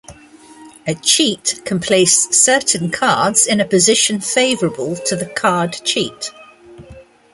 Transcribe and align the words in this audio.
A 0.87 0.95
cheat 0.95 1.61
can 1.63 1.79
place 1.79 2.29
certain 2.35 2.89
cards 2.89 3.45
in 3.45 3.61
a 3.61 3.65
position 3.67 4.19
favorable 4.19 4.95
to 4.95 5.15
the 5.15 5.27
card 5.27 5.79
cheat. 5.85 6.31